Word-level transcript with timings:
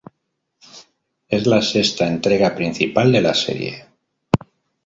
Es 1.27 1.45
la 1.45 1.61
sexta 1.61 2.07
entrega 2.07 2.55
principal 2.55 3.11
de 3.11 3.21
la 3.21 3.35
serie. 3.35 3.85